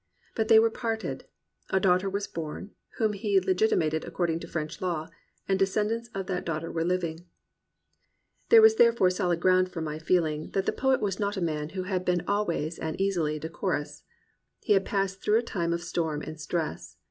But 0.33 0.47
they 0.47 0.57
were 0.57 0.71
parted. 0.71 1.25
A 1.69 1.79
daughter 1.79 2.09
was 2.09 2.25
born, 2.25 2.71
(whom 2.97 3.13
he 3.13 3.39
legiti 3.39 3.77
mated 3.77 4.03
according 4.03 4.39
to 4.39 4.47
French 4.47 4.81
law,) 4.81 5.09
and 5.47 5.59
descendants 5.59 6.09
of 6.15 6.25
that 6.25 6.43
daughter 6.43 6.71
were 6.71 6.83
Uving. 6.83 7.25
There 8.49 8.63
was 8.63 8.77
therefore 8.77 9.11
solid 9.11 9.39
ground 9.39 9.69
for 9.71 9.79
my 9.79 9.99
feeling 9.99 10.49
192 10.49 10.51
THE 10.51 10.51
RECOVERY 10.51 10.51
OF 10.51 10.51
JOY 10.51 10.53
that 10.57 10.65
the 10.65 10.81
poet 10.81 11.05
was 11.05 11.19
not 11.19 11.37
a 11.37 11.39
man 11.45 11.69
who 11.75 11.83
had 11.83 12.03
been 12.03 12.27
always 12.27 12.79
and 12.79 12.99
easily 12.99 13.37
decorous. 13.37 14.01
He 14.61 14.73
had 14.73 14.85
passed 14.85 15.21
through 15.21 15.37
a 15.37 15.43
time 15.43 15.71
of 15.71 15.83
storm 15.83 16.23
and 16.23 16.41
stress. 16.41 16.97